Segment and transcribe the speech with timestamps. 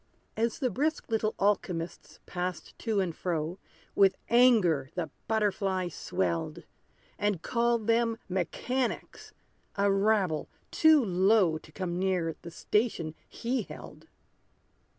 [0.35, 3.59] As the brisk little alchymists passed to and fro,
[3.93, 6.63] With anger the butterfly swelled;
[7.19, 9.31] And called them mechanics
[9.75, 14.07] a rabble too low To come near the station he held.